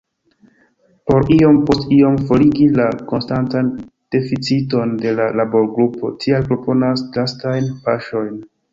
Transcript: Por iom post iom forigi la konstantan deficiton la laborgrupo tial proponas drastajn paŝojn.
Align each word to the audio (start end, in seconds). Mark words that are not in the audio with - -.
Por 1.11 1.27
iom 1.35 1.59
post 1.67 1.93
iom 1.97 2.17
forigi 2.31 2.65
la 2.79 2.87
konstantan 3.13 3.71
deficiton 4.17 4.97
la 5.21 5.31
laborgrupo 5.43 6.15
tial 6.27 6.53
proponas 6.53 7.09
drastajn 7.13 7.75
paŝojn. 7.89 8.47